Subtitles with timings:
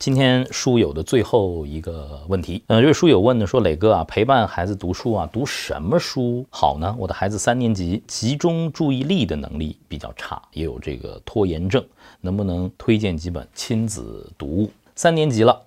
[0.00, 6.96] 今天书友的最后一个问题，嗯，这位书友问的，说磊哥啊，陪伴孩子读书啊，读什么书好呢？
[6.98, 11.84] 我的孩子三年级，集中注意力的能力比较差，也有这个拖延症，
[12.22, 14.70] 能不能推荐几本亲子读物？
[14.96, 15.62] 三年级了，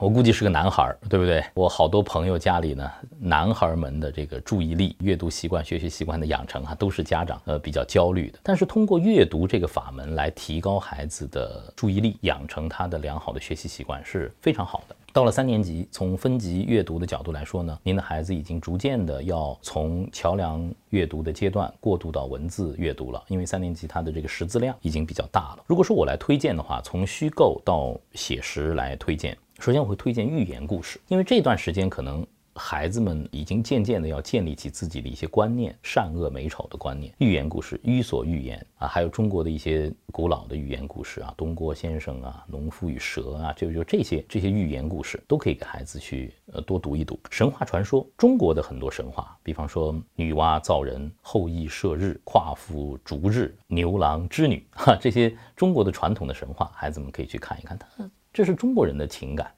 [0.00, 1.44] 我估计是个男孩儿，对不对？
[1.52, 8.38] 我好多朋友家里呢，男孩们的这个注意力、阅读习惯、学习习惯的养成啊，都是家长呃比较焦虑的。
[8.42, 14.96] 但是通过阅读这个法门来提高孩子的注意力，养成他的良好的学习习惯是非常好的。
[15.12, 25.64] 到了三年级，从分级阅读的角度来说呢，您的孩子已经逐渐的要从桥梁阅读的阶段过渡到文字阅读了，因为三年级他的这个识字量已经比较大了。
[25.66, 32.26] 如果说我来推荐的话，从虚构到写实来推荐，首先我会推荐寓言故事，因为这段时间可能。
[32.52, 37.14] 孩子们已经渐渐的要建立起自己的一些观念，善恶美丑的观念。
[37.18, 47.18] 寓言故事，伊索寓言啊，还有中国的一些古老的寓言故事啊，东郭先生啊，农夫与蛇啊，就就这些这些寓言故事都可以给孩子去呃多读一读。
[47.30, 57.86] 神话传说，中国的很多神话，比方说女娲造人、后羿射日、夸父逐日、牛郎织女，哈，这些中国的传统的神话，孩子们可以去看一看，它
[58.32, 59.50] 这是中国人的情感。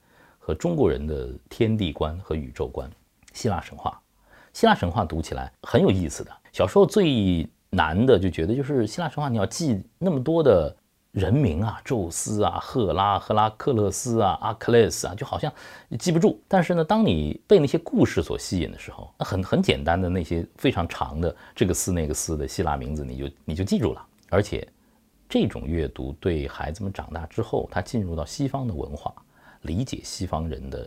[0.44, 2.90] 和中国人的天地观和宇宙观，
[3.32, 3.96] 希腊神话，
[4.52, 6.32] 希腊神话读起来很有意思的。
[6.50, 10.76] 小时候最难的就觉得就是希腊神话，你要记那么多的
[11.12, 15.52] 人名啊，宙斯啊，赫拉、赫拉克勒斯啊，阿克勒斯啊，就好像
[15.96, 16.42] 记不住。
[16.48, 24.04] 但是呢，当你被那些故事所吸引的时候，那很很简单的那些非常长的这个斯那个斯的希腊名字，你就你就记住了。
[24.28, 24.66] 而且
[25.32, 29.14] 这种阅读对孩子们长大之后，他进入到西方的文化。
[29.62, 30.86] 理解西方人的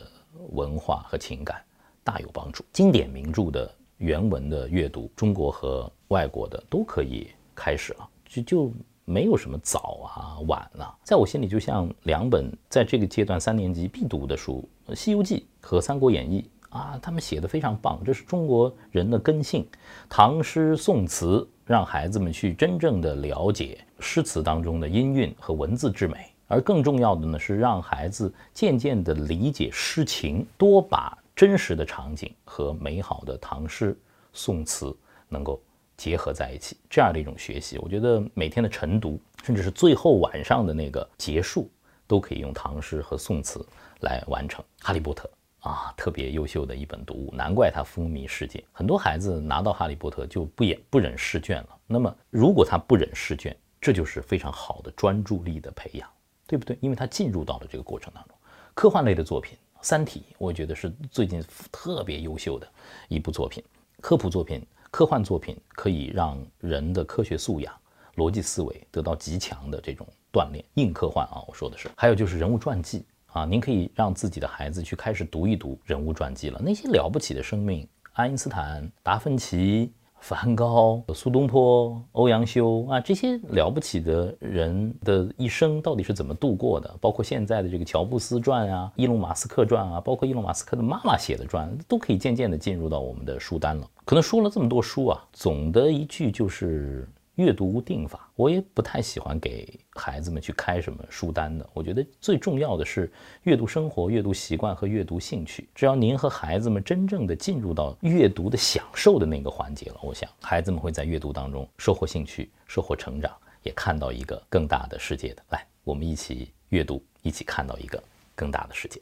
[0.52, 1.60] 文化和情感
[2.04, 2.64] 大有帮助。
[2.72, 8.72] 经典名著的原文的阅读，中国和外国的都可以开始了，就就
[9.04, 10.96] 没有什么早啊晚了。
[11.02, 19.68] 在我心里，就像两本在这个阶段三年级必读的书，《西游记》和《三国演义》啊，他们写的非常棒，这是中国人的根性。
[20.08, 26.32] 唐诗宋词，让孩子们去真正的了解诗词当中的音韵和文字之美。
[26.48, 33.98] 而更重要的呢，是让孩子渐渐地理解诗情，多把真实的场景和美好的唐诗
[34.32, 34.96] 宋词
[35.28, 35.60] 能够
[35.98, 36.78] 结合在一起。
[36.88, 41.68] 这样的一种学习，我觉得每天的晨读，甚至是最后晚上的那个结束，
[42.06, 43.66] 都可以用唐诗和宋词
[44.02, 44.64] 来完成。
[44.82, 45.28] 哈利波特
[45.66, 48.64] 啊，特别优秀的一本读物，难怪它风靡世界。
[48.72, 51.70] 很多孩子拿到哈利波特就不演不忍试卷了。
[51.88, 56.10] 那么，如果他不忍试卷，这就是非常好的专注力的培养。
[56.48, 56.78] 对不对？
[56.80, 58.38] 因为他进入到了这个过程当中，
[58.76, 62.68] 科幻类的作品《三体》，我觉得是最近特别优秀的
[63.08, 63.64] 一部作品。
[64.00, 67.74] 科普作品、科幻作品可以让人的科学素养、
[68.18, 70.64] 逻辑思维得到极强的这种锻炼。
[70.76, 71.90] 硬科幻啊，我说的是。
[71.98, 73.04] 还有就是人物传记
[73.36, 76.62] 啊，您可以让自己的孩子去开始读一读人物传记了。
[76.64, 79.92] 那些了不起的生命，爱因斯坦、达芬奇。
[80.22, 86.98] 梵高、苏东坡、欧阳修啊，这些了不起的人的一生到底是怎么度过的？
[87.00, 93.88] 包括现在的这个乔布斯传啊、伊隆马斯克传啊，包括伊隆马斯克的妈妈写的传，都可以渐渐的进入到我们的书单了。
[94.04, 97.08] 可能说了这么多书啊，总的一句就是。
[97.36, 101.70] 阅读无定法，我也不太喜欢给孩子们去开什么书单的。
[101.74, 103.12] 我觉得最重要的是
[103.44, 105.68] 阅读生活、阅读习惯和阅读兴趣。
[105.76, 113.32] 只要您和孩子们真正的进入到阅读的享受的那个环节了，我想孩子们会在阅读当中收获兴趣、收获成长，
[113.64, 115.44] 也看到一个更大的世界的。
[115.50, 118.02] 来，我们一起阅读，一起看到一个
[118.34, 119.02] 更大的世界。